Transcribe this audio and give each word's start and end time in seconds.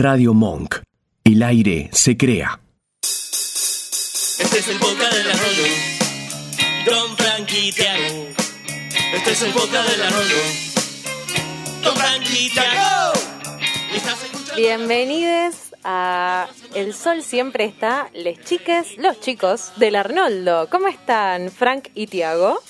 Radio 0.00 0.32
Monk. 0.32 0.76
El 1.24 1.42
aire 1.42 1.90
se 1.92 2.16
crea. 2.16 2.60
Este 3.02 4.58
es 4.60 4.68
el 4.68 4.78
boca 4.78 5.10
de 5.10 5.24
la 5.24 5.32
Rondo. 5.32 5.62
Don 6.86 7.16
Frankie 7.16 7.72
Tiago. 7.72 8.26
Este 9.12 9.32
es 9.32 9.42
el 9.42 9.52
boca 9.52 9.82
de 9.82 9.96
la 9.96 10.08
Rondo. 10.08 10.36
Don 11.82 11.96
Frankie 11.96 12.48
Tiago. 12.50 13.12
Bienvenidos 14.54 15.74
a 15.82 16.46
El 16.76 16.94
Sol 16.94 17.24
Siempre 17.24 17.64
está, 17.64 18.08
les 18.14 18.38
chiques, 18.44 18.98
los 18.98 19.18
chicos 19.20 19.72
del 19.78 19.96
Arnoldo. 19.96 20.68
¿Cómo 20.70 20.86
están, 20.86 21.50
Frank 21.50 21.88
y 21.94 22.06
Tiago? 22.06 22.60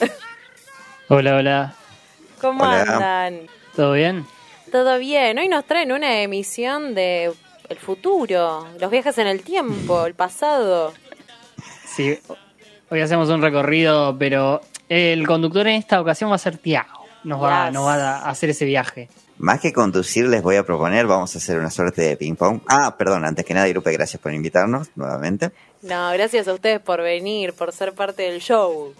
Hola, 1.08 1.36
hola. 1.36 1.74
¿Cómo 2.40 2.64
Hola. 2.64 2.80
andan? 2.80 3.48
¿Todo 3.76 3.92
bien? 3.92 4.24
¿Todo 4.72 4.98
bien? 4.98 5.38
Hoy 5.38 5.48
nos 5.48 5.64
traen 5.64 5.92
una 5.92 6.20
emisión 6.22 6.94
de 6.94 7.32
el 7.68 7.76
futuro, 7.78 8.66
los 8.80 8.90
viajes 8.90 9.16
en 9.18 9.26
el 9.26 9.42
tiempo, 9.42 10.06
el 10.06 10.14
pasado. 10.14 10.92
Sí. 11.86 12.18
Hoy 12.90 13.00
hacemos 13.00 13.28
un 13.30 13.42
recorrido, 13.42 14.16
pero 14.18 14.60
el 14.88 15.26
conductor 15.26 15.66
en 15.68 15.74
esta 15.76 16.00
ocasión 16.00 16.30
va 16.30 16.36
a 16.36 16.38
ser 16.38 16.58
Tiago. 16.58 17.04
Nos 17.24 17.42
va, 17.42 17.66
Yes. 17.66 17.74
nos 17.74 17.86
va 17.86 17.94
a 18.18 18.30
hacer 18.30 18.50
ese 18.50 18.64
viaje. 18.64 19.08
Más 19.38 19.60
que 19.60 19.72
conducir, 19.72 20.26
les 20.28 20.42
voy 20.42 20.56
a 20.56 20.64
proponer, 20.64 21.06
vamos 21.06 21.34
a 21.34 21.38
hacer 21.38 21.58
una 21.58 21.70
suerte 21.70 22.02
de 22.02 22.16
ping-pong. 22.16 22.60
Ah, 22.68 22.96
perdón, 22.96 23.24
antes 23.24 23.44
que 23.44 23.54
nada, 23.54 23.68
Irupe, 23.68 23.92
gracias 23.92 24.20
por 24.20 24.32
invitarnos 24.32 24.88
nuevamente. 24.96 25.50
No, 25.82 26.10
gracias 26.12 26.48
a 26.48 26.54
ustedes 26.54 26.80
por 26.80 27.02
venir, 27.02 27.52
por 27.52 27.72
ser 27.72 27.92
parte 27.94 28.22
del 28.24 28.40
show. 28.40 28.94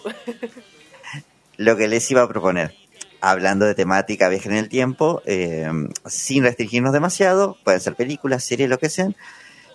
Lo 1.57 1.77
que 1.77 1.89
les 1.89 2.09
iba 2.11 2.23
a 2.23 2.29
proponer, 2.29 2.73
hablando 3.21 3.67
de 3.67 3.75
temática, 3.75 4.29
viaje 4.29 4.49
en 4.49 4.57
el 4.57 4.69
tiempo, 4.69 5.23
eh, 5.27 5.71
sin 6.07 6.45
restringirnos 6.45 6.93
demasiado, 6.93 7.57
pueden 7.65 7.81
ser 7.81 7.95
películas, 7.95 8.45
series, 8.45 8.69
lo 8.69 8.79
que 8.79 8.91
sean. 8.91 9.17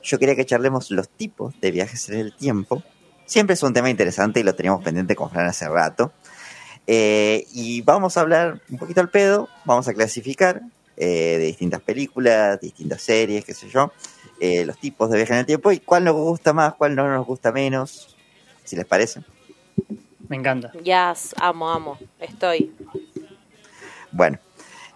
Yo 0.02 0.20
quería 0.20 0.36
que 0.36 0.46
charlemos 0.46 0.92
los 0.92 1.10
tipos 1.10 1.60
de 1.62 1.72
viajes 1.72 2.10
en 2.10 2.20
el 2.20 2.36
tiempo. 2.36 2.84
Siempre 3.26 3.54
es 3.54 3.64
un 3.64 3.74
tema 3.74 3.90
interesante 3.90 4.40
y 4.40 4.44
lo 4.44 4.54
teníamos 4.54 4.84
pendiente 4.84 5.16
con 5.16 5.30
Fran 5.30 5.48
hace 5.48 5.68
rato. 5.68 6.12
Eh, 6.88 7.48
y 7.54 7.82
vamos 7.82 8.18
a 8.18 8.22
hablar 8.22 8.62
un 8.70 8.78
poquito 8.78 9.00
al 9.00 9.10
pedo, 9.10 9.48
vamos 9.64 9.88
a 9.88 9.94
clasificar 9.94 10.62
eh, 10.98 11.38
de 11.40 11.46
distintas 11.46 11.82
películas, 11.82 12.60
distintas 12.60 13.02
series, 13.02 13.46
qué 13.46 13.54
sé 13.54 13.70
yo, 13.70 13.92
eh, 14.40 14.66
los 14.66 14.78
tipos 14.78 15.10
de 15.10 15.18
viaje 15.18 15.34
en 15.34 15.40
el 15.40 15.46
tiempo 15.46 15.72
y 15.72 15.80
cuál 15.80 16.04
nos 16.04 16.16
gusta 16.16 16.52
más, 16.54 16.74
cuál 16.76 16.96
no 16.96 17.08
nos 17.08 17.26
gusta 17.26 17.52
menos, 17.52 18.16
si 18.64 18.76
les 18.76 18.86
parece. 18.86 19.22
Me 20.28 20.36
encanta. 20.36 20.72
Yes, 20.84 21.34
amo, 21.40 21.70
amo, 21.70 21.98
estoy. 22.20 22.74
Bueno, 24.14 24.40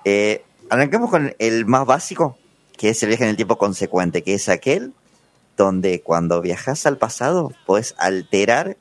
eh, 0.05 0.43
arranquemos 0.69 1.09
con 1.09 1.35
el 1.39 1.65
más 1.65 1.85
básico, 1.85 2.37
que 2.77 2.89
es 2.89 3.01
el 3.03 3.09
viaje 3.09 3.23
en 3.25 3.31
el 3.31 3.35
tiempo 3.35 3.57
consecuente, 3.57 4.23
que 4.23 4.33
es 4.35 4.47
aquel 4.49 4.93
donde 5.57 6.01
cuando 6.01 6.39
viajas 6.41 6.85
al 6.85 6.97
pasado 6.97 7.51
puedes 7.65 7.95
alterar 7.97 8.77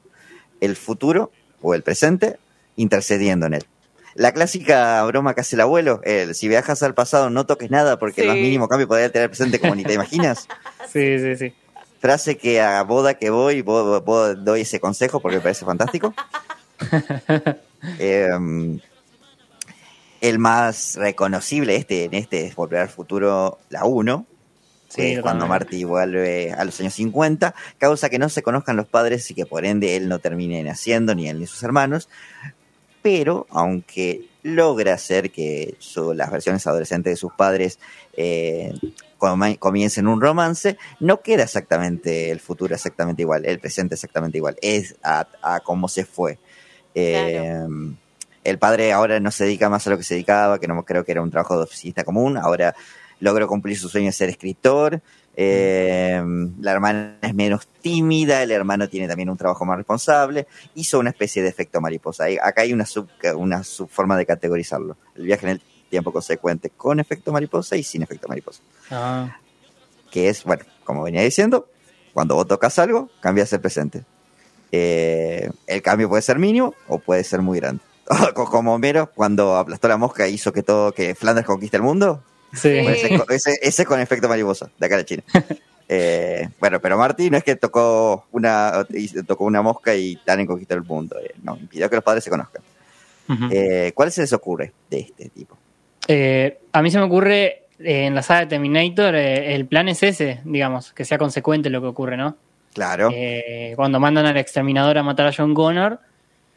el 0.60 0.76
futuro 0.76 1.32
o 1.62 1.74
el 1.74 1.82
presente 1.82 2.38
intercediendo 2.76 3.46
en 3.46 3.54
él. 3.54 3.66
La 4.14 4.32
clásica 4.32 5.02
broma 5.04 5.34
que 5.34 5.40
hace 5.42 5.56
el 5.56 5.60
abuelo, 5.62 6.00
el 6.04 6.34
si 6.34 6.48
viajas 6.48 6.82
al 6.82 6.94
pasado 6.94 7.28
no 7.30 7.44
toques 7.46 7.70
nada 7.70 7.98
porque 7.98 8.20
el 8.22 8.26
más 8.28 8.36
mínimo 8.36 8.68
cambio 8.68 8.88
podría 8.88 9.06
alterar 9.06 9.24
el 9.24 9.30
presente 9.30 9.58
como 9.58 9.74
ni 9.74 9.84
te 9.84 9.94
imaginas. 9.94 10.46
Sí, 10.92 11.18
sí, 11.18 11.36
sí. 11.36 11.54
Frase 12.00 12.36
que 12.38 12.60
a 12.60 12.82
boda 12.82 13.14
que 13.14 13.30
voy, 13.30 13.60
bo- 13.62 14.00
bo- 14.02 14.34
doy 14.34 14.60
ese 14.60 14.78
consejo 14.80 15.20
porque 15.20 15.36
me 15.38 15.42
parece 15.42 15.64
fantástico. 15.64 16.14
Em, 17.98 18.78
el 20.28 20.38
más 20.38 20.96
reconocible 20.96 21.76
este, 21.76 22.04
en 22.04 22.14
este 22.14 22.46
es 22.46 22.54
Volver 22.56 22.80
al 22.80 22.88
Futuro, 22.88 23.58
la 23.70 23.84
1, 23.84 24.26
Sí, 24.88 24.96
que 25.02 25.12
es 25.14 25.20
cuando. 25.20 25.46
Marty 25.48 25.82
vuelve 25.84 26.52
a 26.52 26.64
los 26.64 26.78
años 26.80 26.94
50, 26.94 27.54
causa 27.78 28.08
que 28.08 28.18
no 28.20 28.28
se 28.28 28.42
conozcan 28.42 28.76
los 28.76 28.86
padres 28.86 29.28
y 29.30 29.34
que 29.34 29.44
por 29.44 29.64
ende 29.64 29.96
él 29.96 30.08
no 30.08 30.20
termine 30.20 30.62
naciendo, 30.62 31.14
ni 31.14 31.28
él 31.28 31.40
ni 31.40 31.46
sus 31.46 31.62
hermanos, 31.64 32.08
pero 33.02 33.46
aunque 33.50 34.28
logra 34.42 34.94
hacer 34.94 35.30
que 35.32 35.74
su- 35.80 36.14
las 36.14 36.30
versiones 36.30 36.66
adolescentes 36.68 37.12
de 37.12 37.16
sus 37.16 37.32
padres 37.32 37.78
eh, 38.16 38.72
com- 39.18 39.56
comiencen 39.58 40.06
un 40.06 40.20
romance, 40.20 40.78
no 41.00 41.20
queda 41.20 41.42
exactamente 41.42 42.30
el 42.30 42.38
futuro 42.40 42.74
exactamente 42.74 43.22
igual, 43.22 43.44
el 43.44 43.58
presente 43.58 43.94
exactamente 43.96 44.38
igual, 44.38 44.56
es 44.62 44.94
a, 45.02 45.26
a 45.42 45.60
cómo 45.60 45.88
se 45.88 46.04
fue. 46.04 46.38
Eh, 46.94 47.66
El 48.46 48.58
padre 48.58 48.92
ahora 48.92 49.18
no 49.18 49.30
se 49.30 49.44
dedica 49.44 49.68
más 49.68 49.86
a 49.86 49.90
lo 49.90 49.98
que 49.98 50.04
se 50.04 50.14
dedicaba, 50.14 50.60
que 50.60 50.68
no 50.68 50.84
creo 50.84 51.04
que 51.04 51.12
era 51.12 51.20
un 51.20 51.30
trabajo 51.30 51.56
de 51.56 51.64
oficinista 51.64 52.04
común, 52.04 52.36
ahora 52.36 52.74
logró 53.18 53.48
cumplir 53.48 53.76
su 53.76 53.88
sueño 53.88 54.06
de 54.06 54.12
ser 54.12 54.28
escritor. 54.28 55.00
eh, 55.38 56.22
la 56.60 56.72
hermana 56.72 57.18
es 57.22 57.34
menos 57.34 57.66
tímida, 57.82 58.42
el 58.42 58.50
hermano 58.52 58.88
tiene 58.88 59.08
también 59.08 59.28
un 59.30 59.36
trabajo 59.36 59.64
más 59.64 59.76
responsable. 59.76 60.46
Hizo 60.74 60.98
una 60.98 61.10
especie 61.10 61.42
de 61.42 61.48
efecto 61.48 61.80
mariposa. 61.80 62.26
Acá 62.42 62.62
hay 62.62 62.72
una, 62.72 62.86
sub, 62.86 63.08
una 63.34 63.64
subforma 63.64 64.16
de 64.16 64.26
categorizarlo. 64.26 64.96
El 65.16 65.24
viaje 65.24 65.46
en 65.46 65.52
el 65.52 65.62
tiempo 65.90 66.12
consecuente 66.12 66.70
con 66.70 67.00
efecto 67.00 67.32
mariposa 67.32 67.76
y 67.76 67.82
sin 67.82 68.02
efecto 68.02 68.28
mariposa. 68.28 68.62
Ah, 68.90 69.38
Que 70.10 70.28
es, 70.28 70.44
bueno, 70.44 70.64
como 70.84 71.02
venía 71.02 71.22
diciendo, 71.22 71.68
cuando 72.14 72.34
vos 72.36 72.46
tocas 72.46 72.78
algo, 72.78 73.10
cambias 73.20 73.52
el 73.52 73.60
presente. 73.60 74.04
Eh, 74.72 75.50
el 75.66 75.82
cambio 75.82 76.08
puede 76.08 76.22
ser 76.22 76.38
mínimo 76.38 76.74
o 76.88 76.98
puede 76.98 77.24
ser 77.24 77.42
muy 77.42 77.58
grande. 77.60 77.82
Como 78.34 78.74
Homero, 78.74 79.10
cuando 79.14 79.56
aplastó 79.56 79.88
la 79.88 79.96
mosca 79.96 80.26
e 80.26 80.30
hizo 80.30 80.52
que 80.52 80.62
todo, 80.62 80.92
que 80.92 81.14
Flanders 81.14 81.46
conquiste 81.46 81.76
el 81.76 81.82
mundo, 81.82 82.22
sí. 82.52 82.68
Ese, 82.68 83.12
es 83.14 83.20
con- 83.20 83.34
ese- 83.34 83.58
ese 83.62 83.82
es 83.82 83.88
con 83.88 84.00
efecto 84.00 84.28
mariposa, 84.28 84.70
de 84.78 84.86
acá 84.86 84.96
de 84.96 85.04
China. 85.04 85.22
Eh, 85.88 86.48
bueno, 86.58 86.80
pero 86.80 86.98
Marty 86.98 87.30
no 87.30 87.36
es 87.38 87.44
que 87.44 87.54
tocó 87.54 88.26
una 88.32 88.84
tocó 89.24 89.44
una 89.44 89.62
mosca 89.62 89.94
y 89.94 90.16
tan 90.16 90.40
en 90.40 90.46
conquistar 90.48 90.78
el 90.78 90.82
mundo. 90.82 91.14
eh, 91.22 91.32
no, 91.44 91.56
impidió 91.56 91.88
que 91.88 91.94
los 91.94 92.02
padres 92.04 92.24
se 92.24 92.30
conozcan. 92.30 92.60
Eh, 93.52 93.92
¿Cuál 93.94 94.10
se 94.10 94.22
les 94.22 94.32
ocurre 94.32 94.72
de 94.90 94.98
este 94.98 95.28
tipo? 95.28 95.56
A 96.72 96.82
mí 96.82 96.90
se 96.90 96.98
me 96.98 97.04
ocurre 97.04 97.66
en 97.78 98.16
la 98.16 98.22
saga 98.24 98.40
de 98.40 98.46
Terminator, 98.46 99.14
el 99.14 99.66
plan 99.66 99.88
es 99.88 100.02
ese, 100.02 100.40
digamos, 100.44 100.92
que 100.92 101.04
sea 101.04 101.18
consecuente 101.18 101.70
lo 101.70 101.80
que 101.80 101.86
ocurre, 101.86 102.16
¿no? 102.16 102.36
Claro, 102.74 103.10
cuando 103.76 104.00
mandan 104.00 104.26
al 104.26 104.36
exterminador 104.38 104.98
a 104.98 105.04
matar 105.04 105.28
a 105.28 105.32
John 105.36 105.54
Connor, 105.54 106.00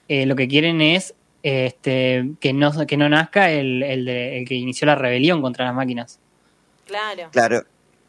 lo 0.08 0.36
que 0.36 0.48
quieren 0.48 0.82
es 0.82 1.14
este, 1.44 2.32
que, 2.40 2.54
no, 2.54 2.72
que 2.86 2.98
no 2.98 3.08
nazca 3.10 3.50
el, 3.52 3.84
el, 3.84 4.06
de- 4.06 4.40
el 4.40 4.48
que 4.48 4.56
inició 4.56 4.86
la 4.88 4.96
rebelión 4.96 5.42
contra 5.42 5.66
las 5.66 5.74
máquinas. 5.74 6.20
Claro. 6.86 7.30
claro, 7.32 7.64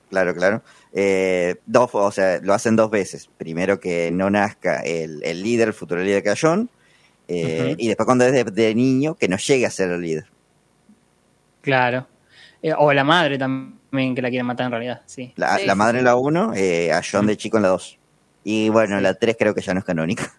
claro, 0.09 0.35
claro. 0.35 0.63
Eh, 0.93 1.57
dos, 1.67 1.91
o 1.93 2.11
sea, 2.11 2.41
lo 2.43 2.55
hacen 2.55 2.77
dos 2.77 2.91
veces. 2.91 3.29
Primero 3.37 3.79
que 3.79 4.11
no 4.11 4.31
nazca 4.31 4.81
el, 4.81 5.21
el 5.23 5.43
líder, 5.43 5.69
el 5.69 5.75
futuro 5.75 6.03
líder 6.03 6.25
John, 6.41 6.69
eh, 7.29 7.67
Ujú. 7.73 7.75
y 7.79 7.89
después 7.89 8.07
cuando 8.07 8.25
es 8.25 8.33
de, 8.33 8.45
de 8.45 8.75
niño 8.75 9.15
que 9.15 9.29
no 9.29 9.37
llegue 9.37 9.67
a 9.67 9.71
ser 9.71 9.91
el 9.91 10.01
líder. 10.01 10.27
Claro. 11.61 12.07
Eh, 12.63 12.73
o 12.77 12.93
la 12.93 13.05
madre 13.05 13.39
también, 13.39 14.15
que 14.15 14.23
la 14.23 14.29
quieren 14.31 14.47
matar 14.47 14.67
en 14.67 14.73
realidad, 14.73 15.03
sí. 15.07 15.33
La, 15.37 15.57
Sí, 15.59 15.67
la 15.67 15.73
sí, 15.75 15.79
madre 15.79 15.99
en 15.99 16.05
la 16.05 16.17
1, 16.17 16.53
a 16.95 17.03
John 17.09 17.27
de 17.27 17.37
chico 17.37 17.57
en 17.59 17.63
la 17.65 17.69
2. 17.71 17.99
Y 18.45 18.69
bueno, 18.71 18.97
en 18.97 19.03
la 19.03 19.15
3 19.15 19.37
creo 19.39 19.55
que 19.55 19.61
ya 19.61 19.75
no 19.75 19.81
es 19.81 19.85
canónica. 19.87 20.33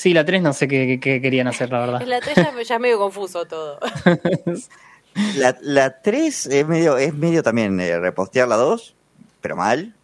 Sí, 0.00 0.14
la 0.14 0.24
3 0.24 0.40
no 0.40 0.54
sé 0.54 0.66
qué, 0.66 0.86
qué- 0.86 0.98
qué 0.98 1.20
querían 1.20 1.46
hacer, 1.46 1.68
la 1.70 1.80
verdad. 1.80 2.00
En 2.00 2.08
la 2.08 2.20
3 2.22 2.34
ya, 2.34 2.54
ya 2.62 2.74
es 2.76 2.80
medio 2.80 2.98
confuso 2.98 3.44
todo. 3.44 3.78
La, 5.36 5.54
la 5.60 6.00
3 6.00 6.46
es 6.46 6.66
medio, 6.66 6.96
es 6.96 7.12
medio 7.12 7.42
también 7.42 7.78
eh, 7.80 7.98
repostear 7.98 8.48
la 8.48 8.56
2, 8.56 8.94
pero 9.42 9.56
mal. 9.56 9.94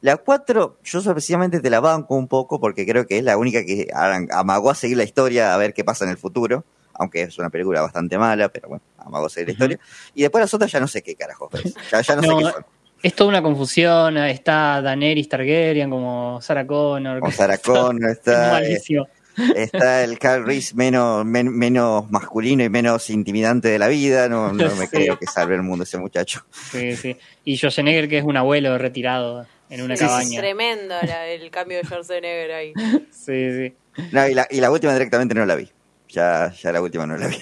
La 0.00 0.16
4, 0.16 0.78
yo 0.82 1.00
sorpresivamente 1.00 1.60
te 1.60 1.70
la 1.70 1.78
banco 1.78 2.16
un 2.16 2.26
poco 2.26 2.58
porque 2.58 2.84
creo 2.84 3.06
que 3.06 3.18
es 3.18 3.22
la 3.22 3.36
única 3.36 3.64
que 3.64 3.88
amagó 4.32 4.70
a 4.70 4.74
seguir 4.74 4.96
la 4.96 5.04
historia 5.04 5.54
a 5.54 5.56
ver 5.56 5.72
qué 5.72 5.84
pasa 5.84 6.04
en 6.04 6.10
el 6.10 6.16
futuro. 6.18 6.64
Aunque 6.94 7.22
es 7.22 7.38
una 7.38 7.48
película 7.50 7.80
bastante 7.80 8.18
mala, 8.18 8.48
pero 8.48 8.68
bueno, 8.70 8.82
amagó 8.96 9.26
a 9.26 9.28
seguir 9.28 9.48
la 9.48 9.52
historia. 9.52 9.78
Y 10.16 10.22
después 10.22 10.40
las 10.42 10.52
otras 10.52 10.72
ya 10.72 10.80
no 10.80 10.88
sé 10.88 11.02
qué 11.02 11.14
carajos 11.14 11.50
es. 11.62 11.74
Ya, 11.92 12.00
ya 12.00 12.16
no, 12.16 12.22
No, 12.22 12.38
sé 12.40 12.44
qué 12.46 12.50
son. 12.52 12.66
Es 13.04 13.14
toda 13.14 13.28
una 13.30 13.42
confusión, 13.42 14.16
está 14.16 14.82
Daenerys 14.82 15.28
Targaryen 15.28 15.90
como 15.90 16.40
Sarah 16.42 16.66
Connor. 16.66 17.20
Con 17.20 17.30
Sarah 17.30 17.58
Connor 17.58 18.10
Es 18.10 18.16
está, 18.18 18.48
eh, 18.48 18.50
malísimo. 18.50 19.06
Está 19.56 20.04
el 20.04 20.18
Carl 20.18 20.44
Reese 20.46 20.74
menos, 20.76 21.24
men- 21.24 21.56
menos 21.56 22.10
masculino 22.10 22.62
y 22.64 22.68
menos 22.68 23.08
intimidante 23.10 23.68
de 23.68 23.78
la 23.78 23.88
vida. 23.88 24.28
No, 24.28 24.52
no 24.52 24.74
me 24.76 24.86
Sí. 24.88 24.96
creo 24.96 25.18
que 25.18 25.26
salve 25.26 25.54
el 25.54 25.62
mundo 25.62 25.84
ese 25.84 25.98
muchacho. 25.98 26.44
Sí, 26.70 26.96
sí. 26.96 27.16
Y 27.44 27.56
Schwarzenegger, 27.56 28.08
que 28.08 28.18
es 28.18 28.24
un 28.24 28.36
abuelo 28.36 28.76
retirado 28.78 29.46
en 29.70 29.82
una 29.82 29.96
Sí, 29.96 30.04
es 30.04 30.10
cabaña. 30.10 30.40
tremendo 30.40 30.94
la- 31.02 31.26
el 31.26 31.50
cambio 31.50 31.78
de 31.78 31.84
Schwarzenegger 31.84 32.52
ahí. 32.52 32.72
Sí, 33.10 33.50
sí. 33.52 33.74
No, 34.12 34.26
y, 34.28 34.34
la, 34.34 34.46
y 34.50 34.60
la 34.60 34.70
última 34.70 34.92
directamente 34.92 35.34
no 35.34 35.44
la 35.44 35.54
vi. 35.56 35.70
Ya, 36.08 36.52
ya 36.52 36.72
la 36.72 36.80
última 36.80 37.06
no 37.06 37.16
la 37.16 37.26
vi. 37.26 37.36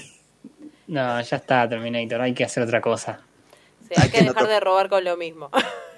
No, 0.89 1.21
ya 1.21 1.37
está 1.37 1.69
Terminator, 1.69 2.21
hay 2.21 2.33
que 2.35 2.45
hacer 2.45 2.63
otra 2.63 2.81
cosa. 2.81 3.21
Sí, 3.83 3.95
hay 3.97 4.05
Hay 4.05 4.11
que 4.11 4.23
dejar 4.23 4.49
de 4.49 4.59
robar 4.61 4.89
con 4.89 5.05
lo 5.05 5.17
mismo. 5.17 5.51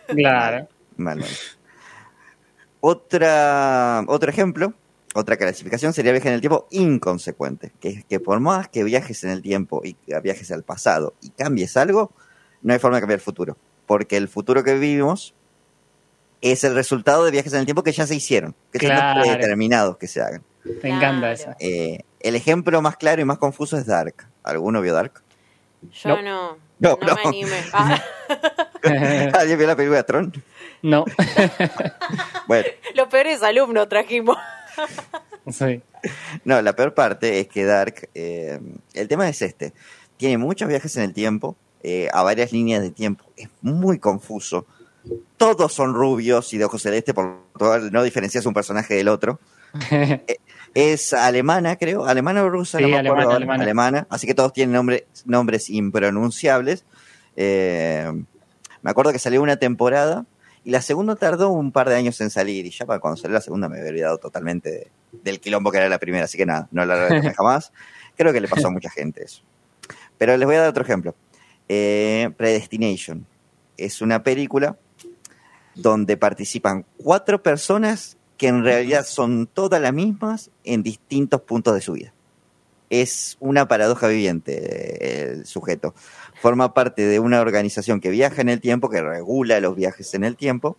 Claro. 0.09 0.69
Mal, 0.97 1.19
mal. 1.19 1.29
Otra, 2.81 4.05
otro 4.07 4.31
ejemplo, 4.31 4.73
otra 5.15 5.37
clasificación 5.37 5.93
sería 5.93 6.13
viaje 6.13 6.29
en 6.29 6.35
el 6.35 6.41
tiempo 6.41 6.67
inconsecuente, 6.71 7.73
que 7.81 7.89
es 7.91 8.05
que 8.05 8.21
por 8.21 8.41
más 8.41 8.69
que 8.69 8.85
viajes 8.85 9.25
en 9.25 9.31
el 9.31 9.43
tiempo 9.43 9.81
y 9.85 9.97
viajes 10.23 10.51
al 10.53 10.63
pasado 10.63 11.15
y 11.23 11.31
cambies 11.31 11.77
algo, 11.77 12.13
no 12.63 12.73
hay 12.73 12.79
forma 12.79 12.97
de 12.99 13.03
cambiar 13.03 13.19
el 13.19 13.25
futuro. 13.25 13.57
porque 13.87 14.19
el 14.19 14.29
futuro 14.29 14.63
que 14.63 14.75
vivimos 14.75 15.35
es 16.43 16.63
el 16.63 16.75
resultado 16.75 17.25
de 17.25 17.31
viajes 17.31 17.53
en 17.55 17.61
el 17.61 17.65
tiempo 17.65 17.83
que 17.83 17.91
ya 17.93 18.07
se 18.07 18.15
hicieron, 18.15 18.55
que 18.71 18.79
Claro. 18.81 19.21
están 19.21 19.23
predeterminados 19.23 19.97
que 19.97 20.07
se 20.07 20.21
hagan. 20.21 20.43
Me 20.83 20.91
encanta 20.91 21.33
esa. 21.33 21.57
Eh, 21.59 22.01
el 22.21 22.37
ejemplo 22.37 22.83
más 22.83 22.97
claro 22.99 23.23
y 23.23 23.25
más 23.25 23.39
confuso 23.39 23.79
es 23.79 23.87
Dark. 23.87 24.29
¿Alguno 24.43 24.83
vio 24.83 24.93
Dark? 24.93 25.23
Yo 25.91 26.11
No. 26.11 26.23
no. 26.23 26.59
No, 26.81 26.99
No, 27.01 27.07
no. 27.09 27.15
me 27.15 27.23
animé. 27.29 27.65
Ah, 27.73 27.99
¿Alguien 29.41 29.59
vio 29.59 29.67
la 29.67 29.75
película 29.75 29.97
de 29.99 30.05
Tron? 30.05 30.33
no. 30.83 31.05
Bueno, 32.47 32.67
los 32.95 33.09
peores 33.09 33.43
alumnos 33.43 33.89
trajimos. 33.89 34.37
Sí. 35.51 35.81
no, 36.45 36.61
la 36.61 36.75
peor 36.77 36.93
parte 36.93 37.41
es 37.41 37.49
que 37.49 37.65
Dark, 37.65 38.11
eh, 38.15 38.61
el 38.93 39.09
tema 39.09 39.29
es 39.29 39.41
este, 39.41 39.73
tiene 40.19 40.37
muchos 40.37 40.69
viajes 40.69 40.95
en 40.99 41.05
el 41.05 41.15
tiempo, 41.15 41.57
eh, 41.83 42.09
a 42.13 42.23
varias 42.23 42.53
líneas 42.53 42.83
de 42.83 42.91
tiempo, 42.91 43.25
es 43.37 43.49
muy 43.63 43.99
confuso. 43.99 44.67
Todos 45.39 45.73
son 45.73 45.95
rubios 45.95 46.53
y 46.53 46.59
de 46.59 46.67
ojos 46.67 46.83
celestes, 46.83 47.15
por 47.15 47.39
lo 47.59 47.91
no 47.91 48.03
diferencias 48.03 48.45
un 48.45 48.53
personaje 48.55 48.95
del 48.95 49.09
otro. 49.09 49.41
Es 50.75 51.15
alemana, 51.15 51.77
creo, 51.77 52.05
alemana 52.05 52.45
o 52.45 52.51
rusa, 52.51 52.77
Sí, 52.77 52.85
no 52.85 52.91
me 52.91 52.99
alemana, 52.99 53.23
acuerdo, 53.23 53.37
alemana. 53.39 53.63
alemana, 53.65 54.07
así 54.11 54.27
que 54.27 54.35
todos 54.35 54.53
tienen 54.53 54.75
nombre- 54.75 55.07
nombres 55.25 55.71
impronunciables. 55.71 56.85
Eh, 57.37 58.13
me 58.83 58.91
acuerdo 58.91 59.13
que 59.13 59.19
salió 59.19 59.41
una 59.43 59.57
temporada 59.57 60.27
y 60.69 60.71
la 60.71 60.83
segunda 60.83 61.17
tardó 61.17 61.49
un 61.49 61.73
par 61.73 61.89
de 61.89 61.95
años 61.97 62.21
en 62.21 62.29
salir 62.29 62.67
y 62.67 62.71
ya 62.71 62.85
para 62.85 63.01
cuando 63.01 63.17
salió 63.17 63.33
la 63.35 63.41
segunda 63.41 63.71
me 63.71 63.79
había 63.79 63.89
olvidado 63.91 64.19
totalmente 64.19 64.71
de- 64.71 64.91
del 65.25 65.41
quilombo 65.41 65.71
que 65.73 65.79
era 65.79 65.89
la 65.89 65.99
primera, 65.99 66.25
así 66.27 66.37
que 66.37 66.45
nada, 66.45 66.69
no 66.73 66.85
la 66.85 67.09
retomé 67.09 67.33
jamás. 67.35 67.73
Creo 68.19 68.33
que 68.35 68.41
le 68.43 68.49
pasó 68.49 68.67
a 68.67 68.71
mucha 68.71 68.91
gente 68.91 69.25
eso. 69.25 69.43
Pero 70.19 70.37
les 70.37 70.45
voy 70.47 70.57
a 70.57 70.61
dar 70.61 70.69
otro 70.69 70.83
ejemplo. 70.83 71.15
Eh, 71.71 72.31
Predestination 72.37 73.25
es 73.79 74.03
una 74.03 74.23
película 74.23 74.77
donde 75.75 76.17
participan 76.17 76.85
cuatro 76.99 77.43
personas 77.43 78.17
que 78.37 78.49
en 78.49 78.63
realidad 78.63 79.07
son 79.07 79.47
todas 79.47 79.81
las 79.81 79.93
mismas 79.95 80.51
en 80.65 80.83
distintos 80.83 81.41
puntos 81.43 81.75
de 81.75 81.81
su 81.81 81.93
vida. 81.93 82.13
Es 82.91 83.37
una 83.41 83.69
paradoja 83.69 84.09
viviente 84.09 84.55
eh, 84.57 85.33
el 85.33 85.47
sujeto. 85.47 85.95
Forma 86.41 86.75
parte 86.75 87.07
de 87.07 87.19
una 87.21 87.41
organización 87.41 88.01
que 88.01 88.11
viaja 88.11 88.41
en 88.41 88.49
el 88.49 88.61
tiempo, 88.61 88.89
que 88.89 89.03
regula 89.03 89.61
los 89.61 89.77
viajes 89.77 90.15
en 90.15 90.25
el 90.25 90.37
tiempo, 90.37 90.77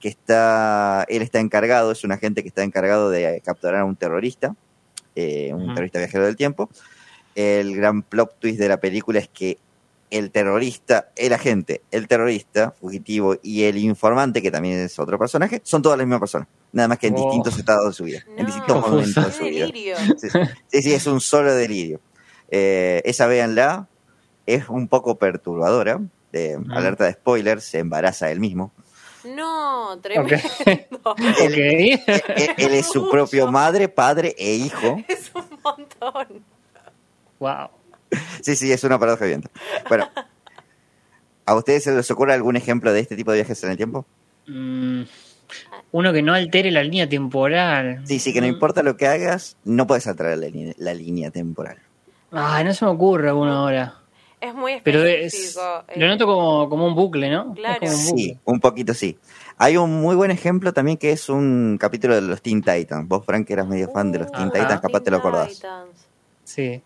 que 0.00 0.08
está, 0.08 1.04
él 1.08 1.22
está 1.22 1.40
encargado, 1.40 1.92
es 1.92 2.04
un 2.04 2.12
agente 2.12 2.42
que 2.42 2.48
está 2.48 2.62
encargado 2.62 3.10
de 3.10 3.40
capturar 3.44 3.80
a 3.80 3.84
un 3.84 3.96
terrorista, 3.96 4.54
eh, 5.14 5.52
un 5.54 5.68
terrorista 5.68 5.98
viajero 5.98 6.24
del 6.24 6.36
tiempo. 6.36 6.68
El 7.34 7.76
gran 7.76 8.02
plot 8.02 8.38
twist 8.38 8.58
de 8.58 8.68
la 8.68 8.78
película 8.78 9.18
es 9.18 9.28
que 9.28 9.58
el 10.10 10.30
terrorista, 10.30 11.10
el 11.16 11.32
agente, 11.32 11.82
el 11.90 12.06
terrorista 12.08 12.70
fugitivo 12.72 13.36
y 13.42 13.64
el 13.64 13.76
informante, 13.78 14.40
que 14.42 14.50
también 14.50 14.78
es 14.78 14.98
otro 14.98 15.18
personaje, 15.18 15.60
son 15.64 15.82
todas 15.82 15.98
las 15.98 16.06
mismas 16.06 16.20
personas, 16.20 16.48
nada 16.72 16.88
más 16.88 16.98
que 16.98 17.08
en 17.08 17.14
Oh. 17.14 17.18
distintos 17.24 17.58
estados 17.58 17.86
de 17.86 17.92
su 17.92 18.04
vida, 18.04 18.24
en 18.36 18.46
distintos 18.46 18.80
momentos 18.88 19.26
de 19.26 19.32
su 19.32 19.44
vida. 19.44 19.66
delirio. 19.66 19.96
Sí, 20.18 20.28
sí, 20.68 20.82
sí, 20.82 20.94
es 20.94 21.06
un 21.06 21.20
solo 21.20 21.54
delirio. 21.54 22.00
Eh, 22.50 23.02
esa 23.04 23.26
véanla, 23.26 23.88
es 24.46 24.68
un 24.68 24.86
poco 24.88 25.16
perturbadora, 25.16 26.00
eh, 26.32 26.56
Mm. 26.58 26.70
alerta 26.72 27.04
de 27.04 27.12
spoiler, 27.14 27.60
se 27.60 27.78
embaraza 27.80 28.30
él 28.30 28.38
mismo. 28.40 28.72
No, 29.24 29.98
tremendo. 30.00 30.36
Ok. 31.04 31.18
Él, 31.40 32.00
él 32.56 32.74
es 32.74 32.86
su 32.86 33.08
propio 33.08 33.50
madre, 33.50 33.88
padre 33.88 34.34
e 34.38 34.54
hijo. 34.54 35.02
Es 35.08 35.30
un 35.34 35.44
montón. 35.64 36.44
wow. 37.40 37.68
Sí, 38.46 38.54
sí, 38.54 38.70
es 38.70 38.84
una 38.84 38.96
paradoja 38.96 39.24
viviente. 39.24 39.48
Bueno, 39.88 40.08
¿a 41.46 41.54
ustedes 41.56 41.82
se 41.82 41.92
les 41.92 42.08
ocurre 42.12 42.32
algún 42.32 42.54
ejemplo 42.54 42.92
de 42.92 43.00
este 43.00 43.16
tipo 43.16 43.32
de 43.32 43.38
viajes 43.38 43.64
en 43.64 43.72
el 43.72 43.76
tiempo? 43.76 44.06
Mm, 44.46 45.02
uno 45.90 46.12
que 46.12 46.22
no 46.22 46.32
altere 46.32 46.70
la 46.70 46.84
línea 46.84 47.08
temporal. 47.08 48.02
Sí, 48.06 48.20
sí, 48.20 48.32
que 48.32 48.40
no 48.40 48.46
importa 48.46 48.84
lo 48.84 48.96
que 48.96 49.08
hagas, 49.08 49.56
no 49.64 49.88
puedes 49.88 50.06
alterar 50.06 50.38
la, 50.38 50.46
línea- 50.46 50.74
la 50.78 50.94
línea 50.94 51.32
temporal. 51.32 51.78
Ay, 52.30 52.62
no 52.64 52.72
se 52.72 52.84
me 52.84 52.92
ocurre 52.92 53.32
uno 53.32 53.52
ahora. 53.52 53.96
Es 54.40 54.54
muy 54.54 54.80
Pero 54.84 55.02
es, 55.04 55.34
específico. 55.34 55.84
eh, 55.88 55.98
lo 55.98 56.06
noto 56.06 56.26
como, 56.26 56.68
como 56.68 56.86
un 56.86 56.94
bucle, 56.94 57.28
¿no? 57.28 57.52
Claro. 57.52 57.80
como 57.80 57.92
un 57.94 58.06
bucle. 58.06 58.22
Sí, 58.22 58.38
un 58.44 58.60
poquito 58.60 58.94
sí. 58.94 59.18
Hay 59.58 59.76
un 59.76 59.90
muy 60.00 60.14
buen 60.14 60.30
ejemplo 60.30 60.72
también 60.72 60.98
que 60.98 61.10
es 61.10 61.28
un 61.28 61.78
capítulo 61.80 62.14
de 62.14 62.20
los 62.20 62.40
Teen 62.42 62.62
Titans. 62.62 63.08
Vos, 63.08 63.26
Frank, 63.26 63.50
eras 63.50 63.66
medio 63.66 63.88
fan 63.90 64.12
de 64.12 64.20
los 64.20 64.30
Teen 64.30 64.44
Ajá. 64.50 64.52
Titans, 64.52 64.80
capaz 64.82 65.00
te 65.00 65.10
lo 65.10 65.16
Teen 65.16 65.28
acordás. 65.28 65.48
Titans. 65.54 66.06
Sí. 66.44 66.80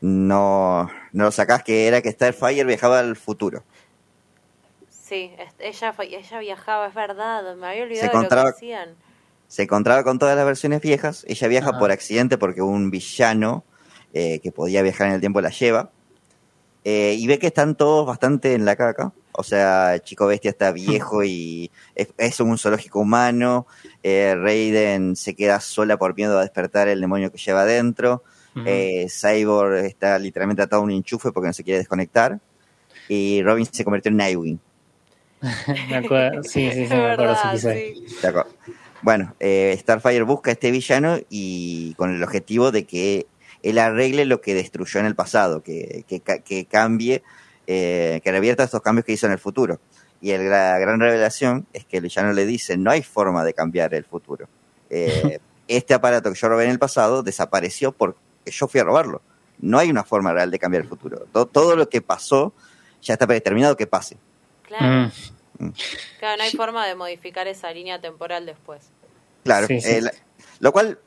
No, 0.00 0.90
no 1.12 1.24
lo 1.24 1.30
sacás 1.32 1.62
que 1.62 1.86
era 1.86 2.02
que 2.02 2.10
Starfire 2.12 2.64
viajaba 2.64 2.98
al 2.98 3.16
futuro. 3.16 3.64
Sí, 4.90 5.32
ella, 5.58 5.94
ella 6.00 6.38
viajaba, 6.40 6.88
es 6.88 6.94
verdad. 6.94 7.54
Me 7.56 7.66
había 7.68 7.84
olvidado 7.84 8.00
Se 8.02 8.06
de 8.08 8.12
lo 8.12 8.18
encontraba- 8.20 8.50
que 8.52 8.56
hacían. 8.56 8.94
Se 9.48 9.62
encontraba 9.62 10.02
con 10.02 10.18
todas 10.18 10.36
las 10.36 10.44
versiones 10.44 10.80
viejas. 10.80 11.24
Ella 11.28 11.46
viaja 11.48 11.70
Ajá. 11.70 11.78
por 11.78 11.92
accidente 11.92 12.36
porque 12.36 12.62
un 12.62 12.90
villano 12.90 13.64
eh, 14.12 14.40
que 14.40 14.50
podía 14.50 14.82
viajar 14.82 15.06
en 15.08 15.14
el 15.14 15.20
tiempo 15.20 15.40
la 15.40 15.50
lleva. 15.50 15.90
Eh, 16.84 17.14
y 17.18 17.26
ve 17.26 17.38
que 17.38 17.46
están 17.48 17.76
todos 17.76 18.06
bastante 18.06 18.54
en 18.54 18.64
la 18.64 18.74
caca. 18.76 19.12
O 19.32 19.42
sea, 19.44 20.00
Chico 20.02 20.26
Bestia 20.26 20.50
está 20.50 20.72
viejo 20.72 21.22
y 21.22 21.70
es, 21.94 22.08
es 22.16 22.40
un 22.40 22.58
zoológico 22.58 23.00
humano. 23.00 23.66
Eh, 24.02 24.34
Raiden 24.36 25.14
se 25.14 25.34
queda 25.36 25.60
sola 25.60 25.96
por 25.96 26.16
miedo 26.16 26.38
a 26.38 26.42
despertar 26.42 26.88
el 26.88 27.00
demonio 27.00 27.30
que 27.30 27.38
lleva 27.38 27.62
adentro. 27.62 28.24
Eh, 28.64 29.06
Cyborg 29.10 29.84
está 29.84 30.18
literalmente 30.18 30.62
atado 30.62 30.80
a 30.82 30.84
un 30.84 30.90
enchufe 30.90 31.30
porque 31.32 31.48
no 31.48 31.52
se 31.52 31.62
quiere 31.64 31.78
desconectar. 31.78 32.38
Y 33.08 33.42
Robin 33.42 33.66
se 33.70 33.84
convirtió 33.84 34.10
en 34.10 34.16
Nightwing. 34.16 34.60
Me 35.90 35.96
acuerdo. 35.96 36.42
Sí, 36.42 36.70
sí, 36.72 36.86
sí, 36.86 36.94
me 36.94 37.12
acuerdo 37.12 37.32
ese 37.34 37.42
verdad, 37.48 37.50
episodio. 37.52 38.08
sí. 38.08 38.16
¿De 38.22 38.28
acuerdo? 38.28 38.50
Bueno, 39.02 39.34
eh, 39.38 39.76
Starfire 39.78 40.22
busca 40.22 40.50
a 40.50 40.54
este 40.54 40.70
villano 40.70 41.18
y 41.28 41.94
con 41.94 42.14
el 42.14 42.22
objetivo 42.22 42.72
de 42.72 42.84
que 42.84 43.26
él 43.62 43.78
arregle 43.78 44.24
lo 44.24 44.40
que 44.40 44.54
destruyó 44.54 44.98
en 45.00 45.06
el 45.06 45.14
pasado, 45.14 45.62
que, 45.62 46.04
que, 46.08 46.20
ca- 46.20 46.38
que 46.38 46.64
cambie, 46.64 47.22
eh, 47.66 48.20
que 48.24 48.32
revierta 48.32 48.64
estos 48.64 48.80
cambios 48.80 49.04
que 49.04 49.12
hizo 49.12 49.26
en 49.26 49.32
el 49.32 49.38
futuro. 49.38 49.78
Y 50.20 50.30
el- 50.30 50.48
la 50.50 50.78
gran 50.78 50.98
revelación 50.98 51.66
es 51.74 51.84
que 51.84 51.98
el 51.98 52.04
villano 52.04 52.32
le 52.32 52.46
dice, 52.46 52.76
no 52.78 52.90
hay 52.90 53.02
forma 53.02 53.44
de 53.44 53.52
cambiar 53.52 53.92
el 53.94 54.04
futuro. 54.04 54.48
Eh, 54.88 55.38
este 55.68 55.94
aparato 55.94 56.32
que 56.32 56.38
yo 56.38 56.48
robé 56.48 56.64
en 56.64 56.70
el 56.70 56.78
pasado 56.78 57.22
desapareció 57.22 57.92
porque 58.46 58.56
yo 58.56 58.68
fui 58.68 58.80
a 58.80 58.84
robarlo. 58.84 59.22
No 59.58 59.78
hay 59.78 59.90
una 59.90 60.04
forma 60.04 60.32
real 60.32 60.50
de 60.50 60.58
cambiar 60.58 60.82
el 60.84 60.88
futuro. 60.88 61.26
To- 61.32 61.46
todo 61.46 61.76
lo 61.76 61.88
que 61.88 62.00
pasó 62.02 62.52
ya 63.02 63.14
está 63.14 63.26
predeterminado 63.26 63.76
que 63.76 63.86
pase. 63.86 64.16
Claro. 64.62 65.10
Mm. 65.58 65.68
Claro, 66.18 66.36
no 66.36 66.42
hay 66.42 66.50
forma 66.52 66.86
de 66.86 66.94
modificar 66.94 67.46
esa 67.48 67.70
línea 67.72 68.00
temporal 68.00 68.44
después. 68.46 68.82
Claro, 69.44 69.66
Sí, 69.66 69.80
sí. 69.80 69.90
eh, 69.90 70.00
la- 70.02 70.12
lo 70.60 70.72
cual, 70.72 70.98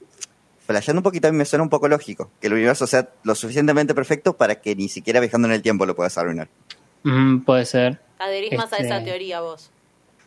flasheando 0.65 0.99
un 0.99 1.03
poquito, 1.03 1.27
a 1.27 1.31
mí 1.31 1.37
me 1.37 1.45
suena 1.45 1.63
un 1.63 1.69
poco 1.69 1.87
lógico, 1.87 2.31
que 2.41 2.47
el 2.47 2.53
universo 2.53 2.87
sea 2.87 3.09
lo 3.23 3.35
suficientemente 3.35 3.93
perfecto 3.93 4.35
para 4.35 4.59
que 4.61 4.75
ni 4.75 4.89
siquiera 4.89 5.19
viajando 5.19 5.47
en 5.47 5.53
el 5.53 5.61
tiempo 5.61 5.85
lo 5.85 5.95
puedas 5.95 6.17
arruinar. 6.17 6.49
Mm, 7.03 7.39
puede 7.41 7.65
ser. 7.65 8.01
Adherís 8.17 8.57
más 8.57 8.73
a 8.73 8.77
Este- 8.77 8.87
esa 8.87 9.03
teoría 9.03 9.41
vos. 9.41 9.69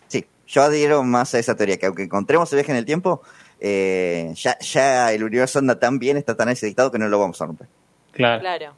Sí, 0.08 0.26
yo 0.46 0.62
adhiero 0.62 1.02
más 1.02 1.34
a 1.34 1.38
esa 1.40 1.56
teoría, 1.56 1.76
que 1.78 1.86
aunque 1.86 2.02
encontremos 2.04 2.50
el 2.52 2.58
viaje 2.58 2.70
en 2.72 2.78
el 2.78 2.84
tiempo, 2.84 3.22
eh, 3.64 4.32
ya, 4.34 4.58
ya 4.58 5.12
el 5.12 5.22
universo 5.22 5.60
anda 5.60 5.78
tan 5.78 5.98
bien, 6.00 6.16
está 6.16 6.36
tan 6.36 6.48
necesitado 6.48 6.90
que 6.90 6.98
no 6.98 7.06
lo 7.08 7.18
vamos 7.20 7.40
a 7.40 7.46
romper. 7.46 7.68
Claro. 8.10 8.40
Claro. 8.40 8.74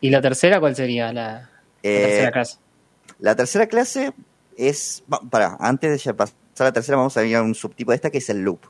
¿Y 0.00 0.10
la 0.10 0.20
tercera 0.20 0.60
cuál 0.60 0.76
sería? 0.76 1.12
La, 1.12 1.22
la 1.32 1.50
Eh, 1.82 2.02
tercera 2.06 2.30
clase. 2.30 2.58
La 3.18 3.34
tercera 3.36 3.66
clase 3.66 4.12
es, 4.56 5.02
para, 5.30 5.56
antes 5.58 5.90
de 5.90 5.98
ya 5.98 6.12
pasar 6.14 6.34
a 6.58 6.64
la 6.64 6.72
tercera, 6.72 6.98
vamos 6.98 7.16
a 7.16 7.24
ir 7.24 7.34
a 7.36 7.42
un 7.42 7.54
subtipo 7.54 7.90
de 7.92 7.96
esta 7.96 8.10
que 8.10 8.18
es 8.18 8.28
el 8.28 8.42
loop. 8.42 8.60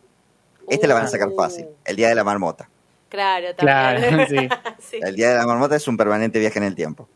Este 0.69 0.87
la 0.87 0.95
van 0.95 1.05
a 1.05 1.09
sacar 1.09 1.29
Uh. 1.29 1.37
fácil, 1.37 1.67
el 1.85 1.97
día 1.97 2.09
de 2.09 2.15
la 2.15 2.23
marmota. 2.25 2.69
Claro, 3.09 3.49
Claro, 3.57 4.01
también. 4.01 4.29
sí. 4.29 4.49
sí. 4.93 5.01
El 5.03 5.17
día 5.17 5.31
de 5.31 5.37
la 5.39 5.47
marmota 5.47 5.75
es 5.77 5.87
un 5.89 5.97
permanente 5.97 6.39
viaje 6.39 6.59
en 6.59 6.65
el 6.65 6.75
tiempo. 6.77 7.09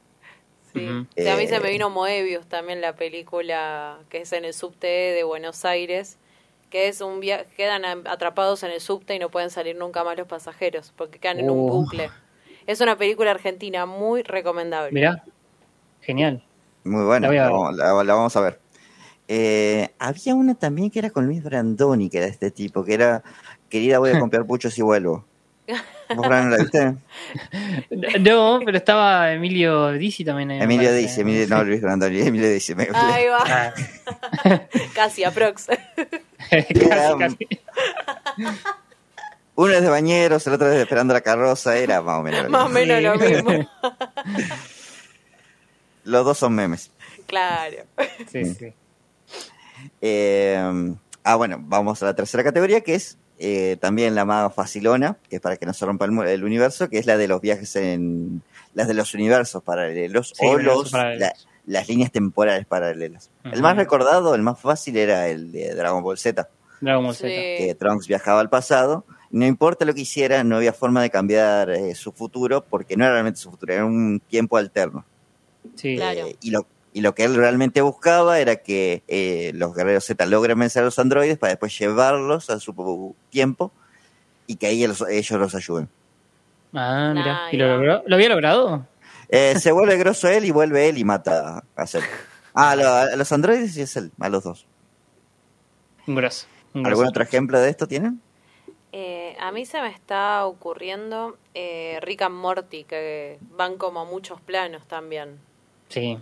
Sí, 0.74 0.86
a 0.86 1.36
mí 1.36 1.46
se 1.46 1.58
me 1.60 1.68
Eh, 1.68 1.72
vino 1.72 1.88
Moebius 1.88 2.46
también 2.48 2.82
la 2.82 2.94
película 2.96 3.98
que 4.10 4.22
es 4.22 4.32
en 4.34 4.44
el 4.44 4.52
subte 4.52 4.86
de 4.88 5.22
Buenos 5.24 5.64
Aires, 5.64 6.18
que 6.76 6.88
es 6.88 7.00
un 7.00 7.20
via 7.20 7.46
quedan 7.56 7.86
atrapados 8.06 8.62
en 8.62 8.70
el 8.70 8.82
subte 8.82 9.14
y 9.14 9.18
no 9.18 9.30
pueden 9.30 9.48
salir 9.48 9.76
nunca 9.76 10.04
más 10.04 10.14
los 10.18 10.28
pasajeros 10.28 10.92
porque 10.94 11.18
quedan 11.18 11.40
en 11.40 11.48
un 11.48 11.70
Oh. 11.70 11.72
bucle. 11.72 12.10
Es 12.66 12.82
una 12.82 12.98
película 12.98 13.30
argentina 13.30 13.86
muy 13.86 14.22
recomendable. 14.22 14.92
Mirá. 14.92 15.24
Genial. 16.02 16.44
Muy 16.84 17.02
buena, 17.04 17.30
La 17.32 17.48
vamos- 17.50 17.76
la- 17.76 18.04
la 18.04 18.14
vamos 18.14 18.36
a 18.36 18.40
ver. 18.42 18.60
Eh, 19.26 19.88
había 19.98 20.34
una 20.34 20.54
también 20.54 20.90
que 20.90 20.98
era 20.98 21.08
con 21.08 21.24
Luis 21.24 21.42
Brandoni, 21.42 22.10
que 22.10 22.18
era 22.18 22.26
de 22.26 22.32
este 22.32 22.50
tipo, 22.50 22.84
que 22.84 22.92
era, 22.92 23.22
querida, 23.70 23.98
voy 23.98 24.10
a 24.10 24.18
comprar 24.30 24.44
puchos 24.46 24.76
y 24.78 24.82
vuelvo. 24.82 25.24
¿Vos, 26.14 26.26
Fran, 26.26 26.50
la 26.50 26.56
viste? 26.58 26.94
No, 28.20 28.60
pero 28.64 28.78
estaba 28.78 29.32
Emilio 29.32 29.92
Dizzi 29.92 30.24
también 30.24 30.50
ahí. 30.52 30.60
Emilio 30.60 30.92
dice, 30.94 31.22
Emilio, 31.22 31.46
no, 31.48 31.64
Luis 31.64 31.80
Brandoni, 31.82 32.20
Emilio 32.20 32.50
dice. 32.50 32.74
Me, 32.74 32.88
Ahí 32.94 33.26
va, 33.26 33.38
Ah. 33.44 33.74
casi 34.94 35.24
aprox. 35.24 35.66
casi, 36.50 37.18
casi. 37.18 37.48
Uno 39.56 39.72
es 39.72 39.82
de 39.82 39.88
bañeros, 39.88 40.46
el 40.46 40.52
otro 40.52 40.68
es 40.68 40.74
de 40.76 40.82
esperando 40.82 41.14
la 41.14 41.22
carroza, 41.22 41.76
era 41.76 42.02
más 42.02 42.20
o 42.20 42.22
menos 42.22 42.44
lo 42.44 42.50
Más 42.50 42.66
o 42.66 42.68
mismo. 42.68 42.94
menos 42.94 43.02
lo 43.18 43.26
mismo. 43.28 43.70
Los 46.04 46.24
dos 46.24 46.38
son 46.38 46.54
memes. 46.54 46.90
Claro. 47.26 47.78
Sí, 48.30 48.44
sí. 48.54 48.72
Eh, 50.00 50.94
ah, 51.24 51.34
bueno, 51.36 51.56
vamos 51.60 52.02
a 52.02 52.06
la 52.06 52.14
tercera 52.14 52.44
categoría, 52.44 52.80
que 52.82 52.94
es 52.94 53.18
eh, 53.38 53.76
también 53.80 54.14
la 54.14 54.24
más 54.24 54.54
facilona, 54.54 55.16
que 55.28 55.36
es 55.36 55.42
para 55.42 55.56
que 55.56 55.66
no 55.66 55.72
se 55.74 55.84
rompa 55.86 56.04
el, 56.06 56.18
el 56.26 56.44
universo, 56.44 56.88
que 56.88 56.98
es 56.98 57.06
la 57.06 57.16
de 57.16 57.28
los 57.28 57.40
viajes 57.40 57.76
en... 57.76 58.42
las 58.74 58.88
de 58.88 58.94
los 58.94 59.12
universos 59.14 59.62
paralelos 59.62 60.32
Sí, 60.34 60.46
o 60.46 60.58
los, 60.58 60.90
paralelos. 60.90 61.20
la- 61.20 61.34
las 61.66 61.88
líneas 61.88 62.12
temporales 62.12 62.64
paralelas. 62.64 63.28
El 63.44 63.60
más 63.60 63.76
recordado, 63.76 64.34
el 64.34 64.42
más 64.42 64.60
fácil 64.60 64.96
era 64.96 65.28
el 65.28 65.50
de 65.50 65.74
Dragon 65.74 66.02
Ball 66.02 66.16
Z, 66.16 66.48
Dragon 66.80 67.04
Ball 67.04 67.14
Sí. 67.14 67.22
Z. 67.22 67.28
que 67.30 67.74
Trunks 67.78 68.06
viajaba 68.06 68.40
al 68.40 68.48
pasado. 68.48 69.04
No 69.32 69.44
importa 69.44 69.84
lo 69.84 69.92
que 69.92 70.02
hiciera, 70.02 70.44
no 70.44 70.56
había 70.56 70.72
forma 70.72 71.02
de 71.02 71.10
cambiar 71.10 71.70
eh, 71.70 71.94
su 71.96 72.12
futuro, 72.12 72.62
porque 72.64 72.96
no 72.96 73.04
era 73.04 73.14
realmente 73.14 73.40
su 73.40 73.50
futuro, 73.50 73.72
era 73.74 73.84
un 73.84 74.20
tiempo 74.28 74.56
alterno. 74.56 75.04
Sí. 75.74 75.96
Claro. 75.96 76.26
Eh, 76.28 76.36
y, 76.40 76.50
lo, 76.52 76.64
y 76.96 77.02
lo 77.02 77.14
que 77.14 77.24
él 77.24 77.34
realmente 77.34 77.82
buscaba 77.82 78.40
era 78.40 78.56
que 78.56 79.02
eh, 79.06 79.52
los 79.54 79.74
guerreros 79.74 80.06
Z 80.06 80.24
logren 80.24 80.58
vencer 80.58 80.80
a 80.80 80.86
los 80.86 80.98
androides 80.98 81.36
para 81.36 81.50
después 81.52 81.78
llevarlos 81.78 82.48
a 82.48 82.58
su 82.58 83.14
tiempo 83.28 83.70
y 84.46 84.56
que 84.56 84.68
ahí 84.68 84.82
ellos, 84.82 85.04
ellos 85.06 85.38
los 85.38 85.54
ayuden. 85.54 85.90
Ah, 86.72 87.12
mira. 87.14 87.44
Ah, 87.44 87.48
¿Y 87.52 87.58
lo 87.58 87.68
logró? 87.76 88.02
¿Lo 88.06 88.14
había 88.16 88.30
logrado? 88.30 88.86
Eh, 89.28 89.56
se 89.60 89.72
vuelve 89.72 89.96
grosso 89.98 90.26
él 90.28 90.46
y 90.46 90.50
vuelve 90.52 90.88
él 90.88 90.96
y 90.96 91.04
mata 91.04 91.62
a 91.76 91.86
Cell. 91.86 92.02
Ah, 92.54 92.70
a, 92.70 92.76
lo- 92.76 92.88
a 92.88 93.14
los 93.16 93.30
androides 93.30 93.76
y 93.76 93.82
es 93.82 93.94
él, 93.98 94.10
a 94.18 94.30
los 94.30 94.42
dos. 94.44 94.66
Un 96.06 96.14
grosso. 96.14 96.46
un 96.72 96.82
grosso. 96.82 96.92
¿Algún 96.92 97.08
otro 97.08 97.22
ejemplo 97.24 97.60
de 97.60 97.68
esto 97.68 97.86
tienen? 97.86 98.22
Eh, 98.92 99.36
a 99.38 99.52
mí 99.52 99.66
se 99.66 99.82
me 99.82 99.88
está 99.88 100.46
ocurriendo 100.46 101.36
eh, 101.52 101.98
Rick 102.00 102.22
and 102.22 102.36
Morty, 102.36 102.84
que 102.84 103.38
van 103.50 103.76
como 103.76 104.00
a 104.00 104.04
muchos 104.06 104.40
planos 104.40 104.86
también. 104.86 105.38
Sí. 105.90 106.18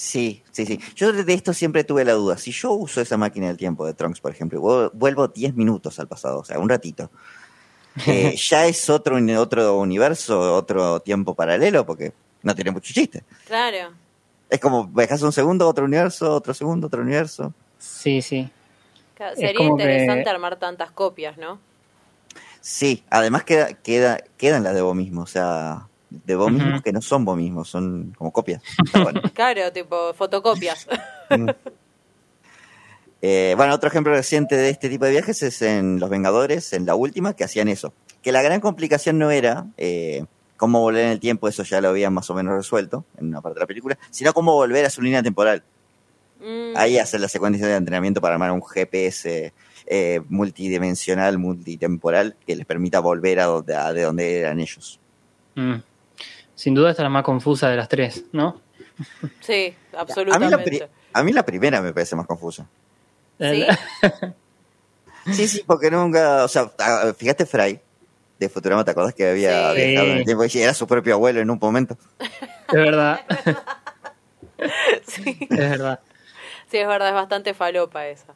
Sí, 0.00 0.42
sí, 0.50 0.64
sí. 0.64 0.80
Yo 0.96 1.12
de 1.12 1.34
esto 1.34 1.52
siempre 1.52 1.84
tuve 1.84 2.06
la 2.06 2.14
duda. 2.14 2.38
Si 2.38 2.52
yo 2.52 2.72
uso 2.72 3.02
esa 3.02 3.18
máquina 3.18 3.48
del 3.48 3.58
tiempo 3.58 3.84
de 3.84 3.92
Trunks, 3.92 4.18
por 4.22 4.30
ejemplo, 4.32 4.90
vuelvo 4.94 5.28
10 5.28 5.54
minutos 5.54 6.00
al 6.00 6.08
pasado, 6.08 6.38
o 6.38 6.44
sea, 6.44 6.58
un 6.58 6.70
ratito, 6.70 7.10
eh, 8.06 8.34
¿ya 8.34 8.64
es 8.64 8.88
otro, 8.88 9.18
otro 9.38 9.76
universo, 9.76 10.56
otro 10.56 11.00
tiempo 11.00 11.34
paralelo? 11.34 11.84
Porque 11.84 12.14
no 12.42 12.54
tiene 12.54 12.70
mucho 12.70 12.94
chiste. 12.94 13.24
Claro. 13.46 13.92
Es 14.48 14.58
como 14.58 14.90
dejas 14.94 15.20
un 15.20 15.32
segundo, 15.32 15.68
otro 15.68 15.84
universo, 15.84 16.34
otro 16.34 16.54
segundo, 16.54 16.86
otro 16.86 17.02
universo. 17.02 17.52
Sí, 17.78 18.22
sí. 18.22 18.48
Claro, 19.16 19.36
Sería 19.36 19.52
que- 19.52 19.64
interesante 19.64 20.30
armar 20.30 20.58
tantas 20.58 20.92
copias, 20.92 21.36
¿no? 21.36 21.60
Sí, 22.62 23.04
además 23.10 23.44
queda, 23.44 23.74
queda, 23.74 24.24
quedan 24.38 24.64
las 24.64 24.74
de 24.74 24.80
vos 24.80 24.96
mismo, 24.96 25.20
o 25.20 25.26
sea, 25.26 25.89
de 26.10 26.34
vos 26.34 26.50
mismos 26.50 26.82
que 26.82 26.92
no 26.92 27.00
son 27.00 27.24
vos 27.24 27.36
mismos, 27.36 27.68
son 27.68 28.12
como 28.16 28.32
copias. 28.32 28.62
Bueno. 28.92 29.22
Claro, 29.34 29.72
tipo 29.72 30.12
fotocopias. 30.14 30.86
Eh, 33.22 33.54
bueno, 33.56 33.74
otro 33.74 33.88
ejemplo 33.88 34.12
reciente 34.12 34.56
de 34.56 34.70
este 34.70 34.88
tipo 34.88 35.04
de 35.04 35.10
viajes 35.12 35.42
es 35.42 35.62
en 35.62 36.00
Los 36.00 36.08
Vengadores, 36.10 36.72
en 36.72 36.86
la 36.86 36.94
última, 36.94 37.34
que 37.34 37.44
hacían 37.44 37.68
eso. 37.68 37.92
Que 38.22 38.32
la 38.32 38.42
gran 38.42 38.60
complicación 38.60 39.18
no 39.18 39.30
era 39.30 39.66
eh, 39.76 40.24
cómo 40.56 40.80
volver 40.80 41.04
en 41.04 41.12
el 41.12 41.20
tiempo, 41.20 41.48
eso 41.48 41.62
ya 41.62 41.80
lo 41.80 41.88
habían 41.88 42.12
más 42.14 42.28
o 42.30 42.34
menos 42.34 42.54
resuelto 42.54 43.04
en 43.18 43.28
una 43.28 43.40
parte 43.40 43.58
de 43.58 43.60
la 43.60 43.66
película, 43.66 43.98
sino 44.10 44.32
cómo 44.32 44.54
volver 44.54 44.86
a 44.86 44.90
su 44.90 45.02
línea 45.02 45.22
temporal. 45.22 45.62
Mm, 46.40 46.76
Ahí 46.76 46.98
hacen 46.98 47.20
la 47.20 47.28
secuencia 47.28 47.66
de 47.66 47.74
entrenamiento 47.76 48.20
para 48.20 48.34
armar 48.34 48.52
un 48.52 48.62
GPS 48.62 49.52
eh, 49.86 50.20
multidimensional, 50.28 51.36
multitemporal, 51.38 52.36
que 52.46 52.56
les 52.56 52.64
permita 52.64 53.00
volver 53.00 53.40
a 53.40 53.44
donde, 53.44 53.74
a 53.74 53.92
de 53.92 54.02
donde 54.02 54.38
eran 54.38 54.60
ellos. 54.60 54.98
Mm. 55.54 55.76
Sin 56.60 56.74
duda 56.74 56.90
esta 56.90 57.00
es 57.02 57.04
la 57.04 57.08
más 57.10 57.22
confusa 57.24 57.70
de 57.70 57.76
las 57.76 57.88
tres, 57.88 58.24
¿no? 58.32 58.60
sí, 59.40 59.74
A 59.94 59.96
mí, 59.96 59.96
la 59.96 60.00
absolutamente. 60.02 60.88
a 61.14 61.22
mí 61.22 61.32
la 61.32 61.42
primera 61.42 61.80
me 61.80 61.94
parece 61.94 62.14
más 62.16 62.26
confusa. 62.26 62.66
Sí. 63.38 63.66
Sí, 65.32 65.46
sí, 65.48 65.62
porque 65.66 65.90
nunca, 65.90 66.44
o 66.44 66.48
sea, 66.48 66.70
fíjate 67.16 67.44
Fry 67.44 67.78
de 68.38 68.48
Futurama, 68.48 68.84
¿te 68.86 68.90
acordás 68.92 69.14
que 69.14 69.28
había 69.28 69.70
Sí. 69.74 69.76
viajado 69.76 70.10
en 70.12 70.16
el 70.18 70.24
tiempo 70.24 70.44
y 70.44 70.58
era 70.58 70.72
su 70.72 70.86
propio 70.86 71.14
abuelo 71.14 71.40
en 71.40 71.50
un 71.50 71.58
momento? 71.60 71.96
Es 72.18 72.72
verdad. 72.72 73.20
sí. 75.06 75.36
Es 75.50 75.58
verdad. 75.58 76.00
Sí, 76.70 76.78
es 76.78 76.86
verdad, 76.88 77.08
es 77.08 77.14
bastante 77.14 77.52
falopa 77.54 78.06
esa. 78.06 78.32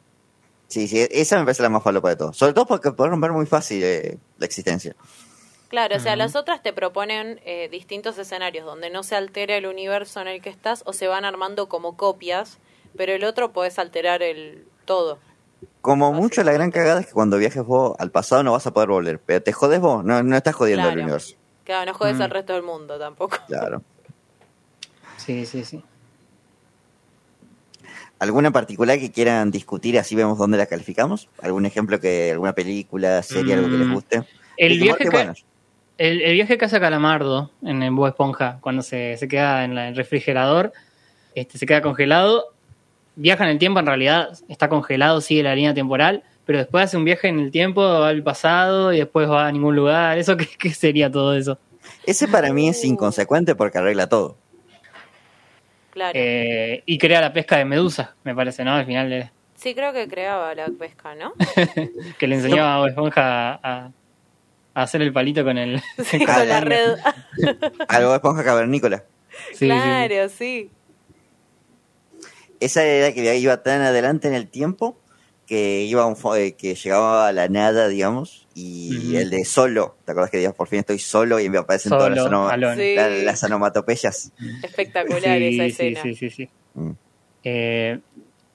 Sí, 0.67 0.87
sí, 0.87 1.07
esa 1.09 1.37
me 1.39 1.45
parece 1.45 1.63
la 1.63 1.69
más 1.69 1.81
falopa 1.83 2.09
de 2.09 2.15
todo. 2.17 2.33
Sobre 2.33 2.53
todo 2.53 2.67
porque 2.67 2.91
puede 2.91 3.09
romper 3.09 3.31
muy 3.31 3.47
fácil 3.47 3.83
eh, 3.83 4.17
la 4.37 4.45
existencia. 4.45 4.95
Claro, 5.69 5.97
o 5.97 5.99
sea, 5.99 6.15
las 6.15 6.35
otras 6.35 6.61
te 6.61 6.73
proponen 6.73 7.41
eh, 7.43 7.67
distintos 7.69 8.17
escenarios 8.17 8.65
donde 8.65 8.89
no 8.89 9.03
se 9.03 9.15
altera 9.15 9.55
el 9.57 9.65
universo 9.65 10.21
en 10.21 10.27
el 10.27 10.41
que 10.41 10.49
estás 10.49 10.83
o 10.85 10.93
se 10.93 11.07
van 11.07 11.25
armando 11.25 11.67
como 11.67 11.97
copias, 11.97 12.59
pero 12.95 13.13
el 13.13 13.23
otro 13.23 13.51
puedes 13.51 13.77
alterar 13.79 14.21
el 14.23 14.65
todo. 14.85 15.17
Como 15.81 16.13
mucho 16.13 16.43
la 16.43 16.51
gran 16.53 16.71
cagada 16.71 16.99
es 17.01 17.07
que 17.07 17.13
cuando 17.13 17.37
viajes 17.37 17.63
vos 17.63 17.95
al 17.99 18.11
pasado 18.11 18.43
no 18.43 18.51
vas 18.53 18.65
a 18.67 18.71
poder 18.73 18.89
volver, 18.89 19.19
pero 19.19 19.41
te 19.41 19.51
jodes 19.53 19.79
vos, 19.79 20.03
no, 20.05 20.21
no 20.23 20.37
estás 20.37 20.55
jodiendo 20.55 20.83
Claro. 20.83 20.93
al 20.93 20.99
universo. 21.03 21.35
Claro, 21.63 21.91
no 21.91 21.97
jodes 21.97 22.17
Mm. 22.17 22.21
al 22.21 22.29
resto 22.29 22.53
del 22.53 22.63
mundo 22.63 22.99
tampoco. 22.99 23.37
Claro. 23.47 23.81
Sí, 25.17 25.45
sí, 25.45 25.65
sí. 25.65 25.83
¿Alguna 28.19 28.47
en 28.47 28.53
particular 28.53 28.97
que 28.99 29.11
quieran 29.11 29.51
discutir? 29.51 29.99
Así 29.99 30.15
vemos 30.15 30.37
dónde 30.37 30.57
la 30.57 30.67
calificamos. 30.67 31.27
¿Algún 31.41 31.65
ejemplo 31.65 31.99
que, 31.99 32.31
alguna 32.31 32.53
película, 32.53 33.21
serie, 33.23 33.55
algo 33.55 33.69
que 33.69 33.77
les 33.77 33.87
Mm. 33.87 33.93
guste? 33.93 34.23
El 34.57 34.79
viaje, 34.79 35.03
que, 35.03 35.09
bueno, 35.09 35.33
el, 35.97 36.21
el 36.21 36.33
viaje 36.33 36.57
que 36.57 36.65
hace 36.65 36.79
Calamardo 36.79 37.51
en 37.63 37.81
el 37.83 37.91
Bob 37.91 38.07
Esponja, 38.07 38.57
cuando 38.61 38.81
se, 38.81 39.17
se 39.17 39.27
queda 39.27 39.63
en 39.63 39.75
la- 39.75 39.87
el 39.89 39.95
refrigerador, 39.95 40.73
este, 41.35 41.57
se 41.57 41.65
queda 41.65 41.81
congelado, 41.81 42.53
viaja 43.15 43.43
en 43.45 43.51
el 43.51 43.59
tiempo, 43.59 43.79
en 43.79 43.85
realidad 43.85 44.29
está 44.49 44.69
congelado, 44.69 45.21
sigue 45.21 45.43
la 45.43 45.55
línea 45.55 45.73
temporal, 45.73 46.23
pero 46.45 46.59
después 46.59 46.83
hace 46.85 46.97
un 46.97 47.05
viaje 47.05 47.27
en 47.27 47.39
el 47.39 47.51
tiempo, 47.51 47.81
va 47.81 48.09
al 48.09 48.23
pasado 48.23 48.93
y 48.93 48.97
después 48.99 49.29
va 49.29 49.47
a 49.47 49.51
ningún 49.51 49.75
lugar. 49.75 50.17
¿Eso 50.17 50.37
qué, 50.37 50.47
qué 50.59 50.69
sería 50.73 51.11
todo 51.11 51.33
eso? 51.35 51.57
Ese 52.05 52.27
para 52.27 52.51
mí 52.53 52.69
es 52.69 52.83
inconsecuente 52.85 53.55
porque 53.55 53.77
arregla 53.79 54.07
todo. 54.07 54.37
Claro. 55.91 56.11
Eh, 56.13 56.83
y 56.85 56.97
crea 56.97 57.21
la 57.21 57.31
pesca 57.31 57.57
de 57.57 57.65
medusa, 57.65 58.15
me 58.23 58.35
parece, 58.35 58.63
¿no? 58.63 58.73
Al 58.73 58.85
final 58.85 59.09
de- 59.09 59.31
Sí, 59.55 59.73
creo 59.73 59.93
que 59.93 60.07
creaba 60.07 60.53
la 60.53 60.67
pesca, 60.67 61.15
¿no? 61.15 61.33
que 62.19 62.27
le 62.27 62.35
enseñaba 62.35 62.75
a 62.75 62.77
Bob 62.79 62.87
Esponja 62.89 63.53
a, 63.53 63.59
a 63.85 63.91
hacer 64.75 65.01
el 65.01 65.11
palito 65.11 65.43
con 65.43 65.57
el... 65.57 65.81
Sí, 66.05 66.17
con 66.25 66.35
con 66.35 66.47
la 66.47 66.61
manga. 66.61 66.61
red. 66.61 66.95
Algo 67.87 68.09
de 68.11 68.15
esponja 68.15 68.43
cavernícola. 68.43 69.03
Sí, 69.53 69.65
claro, 69.65 70.29
sí. 70.29 70.69
Esa 72.59 72.83
era 72.85 73.13
que 73.13 73.37
iba 73.37 73.61
tan 73.63 73.81
adelante 73.81 74.27
en 74.27 74.33
el 74.33 74.47
tiempo 74.47 74.97
que 75.45 75.83
iba 75.83 76.01
a 76.03 76.05
un 76.07 76.15
fo- 76.15 76.35
eh, 76.37 76.55
que 76.55 76.73
llegaba 76.73 77.27
a 77.27 77.31
la 77.31 77.47
nada, 77.49 77.87
digamos, 77.87 78.47
y 78.55 79.15
el 79.15 79.29
de 79.29 79.45
solo, 79.45 79.95
¿te 80.03 80.11
acuerdas 80.11 80.31
que 80.31 80.37
decías 80.37 80.55
por 80.55 80.67
fin 80.67 80.79
estoy 80.79 80.97
solo 80.97 81.39
y 81.39 81.49
me 81.49 81.59
aparecen 81.59 81.91
todas 81.91 82.09
las, 82.09 82.23
Solo, 82.23 82.47
onoma-. 82.47 82.75
Sí. 82.75 82.95
la- 82.95 83.09
las 83.09 83.43
onomatopeyas? 83.43 84.31
Espectacular 84.63 85.21
Sí, 85.37 85.59
esa 85.59 85.63
sí, 85.63 85.69
escena. 85.69 86.01
sí, 86.01 86.15
sí, 86.15 86.29
sí. 86.31 86.49
Mm. 86.73 86.91
Eh, 87.43 87.99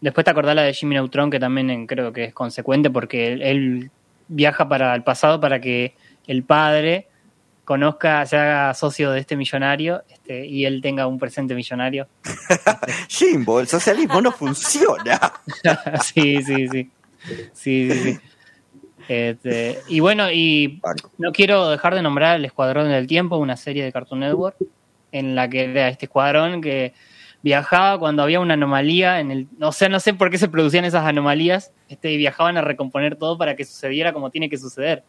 después 0.00 0.24
te 0.24 0.30
acordás 0.32 0.56
la 0.56 0.62
de 0.62 0.72
Jimmy 0.74 0.94
Neutron, 0.96 1.30
que 1.30 1.38
también 1.38 1.86
creo 1.86 2.12
que 2.12 2.24
es 2.24 2.34
consecuente 2.34 2.90
porque 2.90 3.34
él, 3.34 3.42
él 3.42 3.90
viaja 4.26 4.68
para 4.68 4.92
el 4.96 5.04
pasado 5.04 5.38
para 5.40 5.60
que 5.60 5.94
el 6.26 6.44
padre 6.44 7.08
conozca, 7.64 8.26
se 8.26 8.36
haga 8.36 8.74
socio 8.74 9.12
de 9.12 9.20
este 9.20 9.36
millonario 9.36 10.02
este, 10.08 10.44
y 10.44 10.64
él 10.64 10.80
tenga 10.82 11.06
un 11.06 11.18
presente 11.18 11.54
millonario. 11.54 12.08
Jimbo, 13.08 13.60
el 13.60 13.68
socialismo 13.68 14.20
no 14.20 14.32
funciona. 14.32 15.32
sí, 16.02 16.42
sí, 16.42 16.66
sí. 16.68 16.90
Sí, 17.52 17.90
sí, 17.90 17.92
sí. 17.92 18.18
Este, 19.08 19.78
y 19.88 20.00
bueno, 20.00 20.30
y 20.30 20.80
no 21.18 21.32
quiero 21.32 21.68
dejar 21.70 21.94
de 21.94 22.02
nombrar 22.02 22.36
El 22.36 22.44
Escuadrón 22.44 22.88
del 22.88 23.06
Tiempo, 23.06 23.36
una 23.36 23.56
serie 23.56 23.84
de 23.84 23.92
Cartoon 23.92 24.20
Network, 24.20 24.56
en 25.12 25.34
la 25.34 25.48
que 25.48 25.64
era 25.64 25.88
este 25.88 26.06
escuadrón 26.06 26.60
que 26.60 26.94
viajaba 27.42 27.98
cuando 27.98 28.22
había 28.22 28.40
una 28.40 28.54
anomalía 28.54 29.20
en 29.20 29.30
el... 29.30 29.48
O 29.60 29.72
sea, 29.72 29.88
no 29.88 30.00
sé 30.00 30.14
por 30.14 30.30
qué 30.30 30.38
se 30.38 30.48
producían 30.48 30.84
esas 30.84 31.04
anomalías, 31.04 31.72
este, 31.88 32.12
y 32.12 32.16
viajaban 32.16 32.56
a 32.56 32.62
recomponer 32.62 33.16
todo 33.16 33.38
para 33.38 33.56
que 33.56 33.64
sucediera 33.64 34.12
como 34.12 34.30
tiene 34.30 34.50
que 34.50 34.58
suceder. 34.58 35.04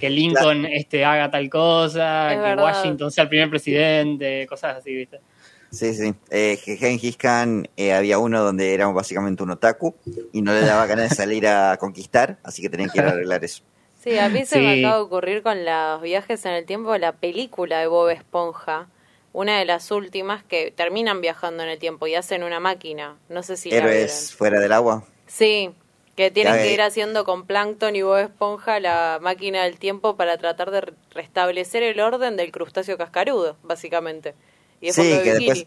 Que 0.00 0.10
Lincoln 0.10 0.66
este, 0.66 1.04
haga 1.04 1.30
tal 1.30 1.48
cosa, 1.48 2.32
Es 2.32 2.36
que 2.36 2.42
verdad. 2.42 2.64
Washington 2.64 3.10
sea 3.10 3.22
el 3.24 3.28
primer 3.28 3.50
presidente, 3.50 4.46
cosas 4.46 4.78
así, 4.78 4.94
¿viste? 4.94 5.20
Sí, 5.70 5.94
sí. 5.94 6.14
Eh, 6.30 6.58
que 6.62 6.76
Gengis 6.76 7.16
Khan 7.16 7.66
eh, 7.76 7.94
había 7.94 8.18
uno 8.18 8.42
donde 8.42 8.74
era 8.74 8.86
básicamente 8.88 9.42
un 9.42 9.50
otaku 9.52 9.94
y 10.32 10.42
no 10.42 10.52
le 10.52 10.60
daba 10.60 10.86
ganas 10.86 11.08
de 11.08 11.16
salir 11.16 11.46
a 11.46 11.78
conquistar, 11.78 12.38
así 12.42 12.60
que 12.60 12.68
tenían 12.68 12.90
que 12.90 12.98
ir 12.98 13.06
a 13.06 13.10
arreglar 13.10 13.42
eso. 13.42 13.62
Sí, 14.02 14.18
a 14.18 14.28
mí 14.28 14.44
se 14.44 14.58
me 14.58 14.80
acaba 14.80 14.96
de 14.96 15.02
ocurrir 15.02 15.42
con 15.42 15.64
los 15.64 16.02
viajes 16.02 16.44
en 16.44 16.52
el 16.52 16.66
tiempo 16.66 16.96
la 16.98 17.12
película 17.12 17.78
de 17.78 17.86
Bob 17.86 18.10
Esponja, 18.10 18.88
una 19.32 19.58
de 19.58 19.64
las 19.64 19.90
últimas 19.90 20.42
que 20.42 20.72
terminan 20.76 21.20
viajando 21.20 21.62
en 21.62 21.70
el 21.70 21.78
tiempo 21.78 22.06
y 22.06 22.16
hacen 22.16 22.42
una 22.42 22.60
máquina. 22.60 23.16
No 23.30 23.42
sé 23.42 23.56
si 23.56 23.70
la 23.70 23.76
vieron. 23.76 23.92
Héroes 23.92 24.34
fuera 24.34 24.60
del 24.60 24.72
agua. 24.72 25.04
Sí, 25.26 25.70
que 26.16 26.30
tienen 26.30 26.54
que 26.54 26.72
ir 26.72 26.82
haciendo 26.82 27.24
con 27.24 27.46
Plankton 27.46 27.96
y 27.96 28.02
Bob 28.02 28.18
Esponja 28.18 28.80
la 28.80 29.18
máquina 29.22 29.62
del 29.64 29.78
tiempo 29.78 30.16
para 30.16 30.36
tratar 30.38 30.70
de 30.70 30.82
re- 30.82 30.92
restablecer 31.10 31.82
el 31.82 32.00
orden 32.00 32.36
del 32.36 32.52
crustáceo 32.52 32.98
cascarudo, 32.98 33.56
básicamente. 33.62 34.34
Y 34.80 34.88
de 34.88 34.92
Sí, 34.92 35.08
de 35.08 35.22
que 35.22 35.32
después- 35.34 35.66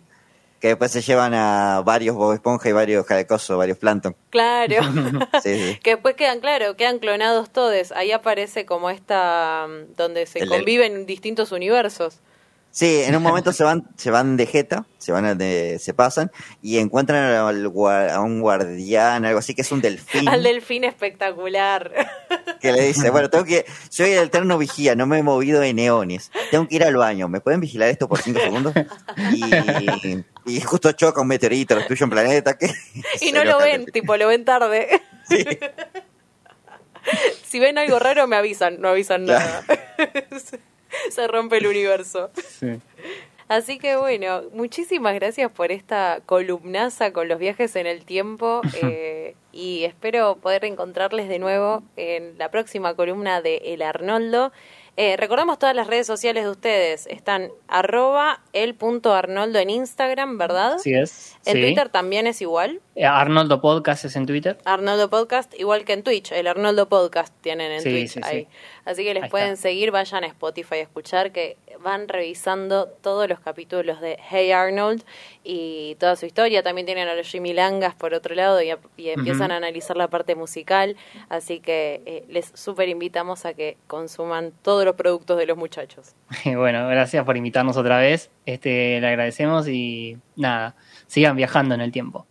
Que 0.61 0.69
después 0.69 0.89
se 0.91 1.01
llevan 1.01 1.33
a 1.33 1.81
varios 1.85 2.15
Bob 2.15 2.33
Esponja 2.33 2.69
y 2.69 2.71
varios 2.71 3.05
Cadecoso, 3.05 3.57
varios 3.57 3.77
Plankton. 3.77 4.15
Claro. 4.29 4.75
Sí, 5.43 5.55
sí. 5.73 5.79
que 5.83 5.91
después 5.91 6.15
quedan, 6.15 6.39
claro, 6.39 6.75
quedan 6.75 6.99
clonados 6.99 7.49
todos. 7.51 7.91
Ahí 7.91 8.11
aparece 8.11 8.65
como 8.65 8.89
esta, 8.89 9.67
mm, 9.67 9.95
donde 9.95 10.25
se 10.25 10.39
El 10.39 10.49
conviven 10.49 11.05
distintos 11.05 11.51
universos. 11.51 12.19
Sí, 12.75 13.03
en 13.05 13.15
un 13.15 13.23
momento 13.23 13.53
se 13.53 13.63
van, 13.63 13.87
se 13.95 14.11
van 14.11 14.35
de 14.35 14.45
jeta, 14.45 14.85
se 14.97 15.13
van 15.13 15.37
de- 15.37 15.79
se 15.79 15.93
pasan 15.93 16.29
y 16.61 16.77
encuentran 16.77 17.23
al 17.23 17.65
a 18.09 18.19
un 18.19 18.41
guardián, 18.41 19.23
algo 19.23 19.39
así 19.39 19.55
que 19.55 19.61
es 19.61 19.71
un 19.71 19.79
delfín, 19.79 20.27
Al 20.27 20.43
delfín 20.43 20.83
espectacular. 20.83 21.93
que 22.59 22.73
le 22.73 22.81
dice, 22.87 23.11
bueno, 23.11 23.29
tengo 23.29 23.45
que, 23.45 23.65
soy 23.87 24.11
el 24.11 24.25
eterno 24.25 24.57
vigía, 24.57 24.93
no 24.93 25.05
me 25.05 25.19
he 25.19 25.23
movido 25.23 25.61
de 25.61 25.73
neones, 25.73 26.31
tengo 26.51 26.67
que 26.67 26.75
ir 26.75 26.83
al 26.83 26.97
baño, 26.97 27.29
¿me 27.29 27.39
pueden 27.39 27.61
vigilar 27.61 27.87
esto 27.87 28.09
por 28.09 28.21
cinco 28.21 28.41
segundos? 28.41 28.73
Y, 29.31 30.19
y 30.45 30.59
justo 30.59 30.91
choca 30.91 31.21
un 31.21 31.27
meteorito, 31.27 31.75
lo 31.75 31.79
destruye 31.79 32.03
un 32.03 32.09
planeta, 32.09 32.57
que 32.57 32.69
y 33.21 33.31
no 33.31 33.45
lo 33.45 33.57
ven, 33.57 33.85
tipo, 33.85 34.17
lo 34.17 34.27
ven 34.27 34.43
tarde. 34.43 35.01
si 37.45 37.57
ven 37.57 37.77
algo 37.77 37.99
raro, 37.99 38.27
me 38.27 38.35
avisan, 38.35 38.81
no 38.81 38.89
avisan 38.89 39.23
nada. 39.23 39.63
Se 41.11 41.27
rompe 41.27 41.57
el 41.57 41.67
universo. 41.67 42.29
Sí. 42.35 42.79
Así 43.47 43.77
que 43.77 43.95
bueno, 43.95 44.43
muchísimas 44.53 45.13
gracias 45.13 45.51
por 45.51 45.71
esta 45.71 46.19
columnaza 46.25 47.13
con 47.13 47.27
los 47.27 47.37
viajes 47.37 47.75
en 47.75 47.85
el 47.85 48.03
tiempo 48.03 48.61
eh, 48.81 49.35
y 49.51 49.83
espero 49.83 50.37
poder 50.37 50.65
encontrarles 50.65 51.29
de 51.29 51.37
nuevo 51.37 51.83
en 51.95 52.37
la 52.39 52.49
próxima 52.49 52.95
columna 52.95 53.41
de 53.41 53.57
El 53.65 53.83
Arnoldo. 53.83 54.51
Eh, 54.97 55.17
recordamos 55.17 55.59
todas 55.59 55.75
las 55.75 55.87
redes 55.87 56.07
sociales 56.07 56.45
de 56.45 56.49
ustedes. 56.49 57.05
Están 57.07 57.51
arroba 57.67 58.41
el 58.53 58.73
punto 58.75 59.13
Arnoldo 59.13 59.59
en 59.59 59.69
Instagram, 59.69 60.37
¿verdad? 60.37 60.73
Así 60.75 60.93
es. 60.93 61.35
En 61.45 61.55
sí. 61.55 61.61
Twitter 61.61 61.89
también 61.89 62.27
es 62.27 62.41
igual. 62.41 62.81
Arnoldo 63.03 63.59
Podcast 63.59 64.05
es 64.05 64.15
en 64.15 64.25
Twitter. 64.25 64.57
Arnoldo 64.63 65.09
Podcast, 65.09 65.53
igual 65.59 65.83
que 65.83 65.91
en 65.93 66.03
Twitch. 66.03 66.31
El 66.31 66.47
Arnoldo 66.47 66.87
Podcast 66.87 67.33
tienen 67.41 67.71
en 67.73 67.81
Sí, 67.81 67.89
Twitch 67.89 68.07
sí, 68.09 68.21
sí. 68.23 68.29
ahí. 68.29 68.47
Así 68.85 69.03
que 69.03 69.13
les 69.13 69.23
Ahí 69.23 69.29
pueden 69.29 69.53
está. 69.53 69.63
seguir, 69.63 69.91
vayan 69.91 70.23
a 70.23 70.27
Spotify 70.27 70.75
a 70.75 70.81
escuchar 70.81 71.31
que 71.33 71.57
van 71.83 72.07
revisando 72.07 72.87
todos 72.87 73.27
los 73.27 73.39
capítulos 73.41 73.99
de 73.99 74.17
Hey 74.29 74.51
Arnold 74.53 75.03
y 75.43 75.95
toda 75.99 76.15
su 76.15 76.25
historia. 76.25 76.63
También 76.63 76.85
tienen 76.85 77.09
a 77.09 77.15
los 77.15 77.27
Jimmy 77.27 77.53
Langas 77.53 77.95
por 77.95 78.13
otro 78.13 78.33
lado 78.33 78.61
y, 78.61 78.71
y 78.95 79.09
empiezan 79.09 79.51
a 79.51 79.57
analizar 79.57 79.97
la 79.97 80.07
parte 80.07 80.35
musical. 80.35 80.95
Así 81.27 81.59
que 81.59 82.01
eh, 82.05 82.23
les 82.29 82.51
súper 82.53 82.87
invitamos 82.87 83.45
a 83.45 83.53
que 83.53 83.75
consuman 83.87 84.53
todos 84.61 84.85
los 84.85 84.95
productos 84.95 85.37
de 85.37 85.45
los 85.45 85.57
muchachos. 85.57 86.13
Bueno, 86.55 86.87
gracias 86.87 87.25
por 87.25 87.35
invitarnos 87.35 87.75
otra 87.75 87.97
vez. 87.99 88.29
Este, 88.45 89.01
le 89.01 89.07
agradecemos 89.07 89.67
y 89.67 90.17
nada, 90.37 90.75
sigan 91.07 91.35
viajando 91.35 91.75
en 91.75 91.81
el 91.81 91.91
tiempo. 91.91 92.25